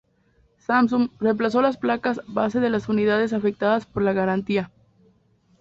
[0.57, 4.71] Samsung reemplazó las placas base de las unidades afectadas por la garantía.